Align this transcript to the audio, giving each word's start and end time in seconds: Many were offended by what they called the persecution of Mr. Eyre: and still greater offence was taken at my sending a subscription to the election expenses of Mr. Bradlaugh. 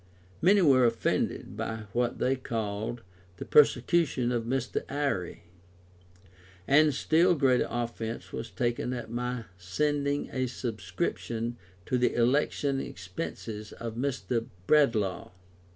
Many 0.41 0.63
were 0.63 0.83
offended 0.83 1.55
by 1.55 1.83
what 1.93 2.17
they 2.17 2.35
called 2.35 3.03
the 3.37 3.45
persecution 3.45 4.31
of 4.31 4.45
Mr. 4.45 4.81
Eyre: 4.89 5.41
and 6.67 6.91
still 6.91 7.35
greater 7.35 7.67
offence 7.69 8.33
was 8.33 8.49
taken 8.49 8.93
at 8.93 9.11
my 9.11 9.43
sending 9.59 10.27
a 10.31 10.47
subscription 10.47 11.55
to 11.85 11.99
the 11.99 12.15
election 12.15 12.79
expenses 12.79 13.73
of 13.73 13.93
Mr. 13.93 14.47
Bradlaugh. 14.65 15.29